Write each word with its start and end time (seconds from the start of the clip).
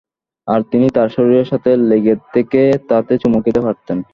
আর 0.47 0.59
তিনি 0.71 0.87
তার 0.95 1.09
শরীরের 1.15 1.47
সাথে 1.51 1.71
লেগে 1.89 2.15
থেকে 2.33 2.61
তাতে 2.89 3.13
চুমু 3.21 3.39
খেতে 3.45 3.61
পারতেন। 3.65 3.97